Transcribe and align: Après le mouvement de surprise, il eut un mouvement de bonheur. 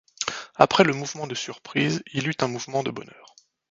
Après 0.55 0.83
le 0.83 0.93
mouvement 0.93 1.27
de 1.27 1.35
surprise, 1.35 2.01
il 2.11 2.27
eut 2.27 2.33
un 2.39 2.47
mouvement 2.47 2.81
de 2.81 2.89
bonheur. 2.89 3.35